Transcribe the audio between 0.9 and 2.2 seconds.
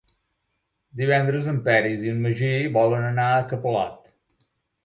Divendres en Peris i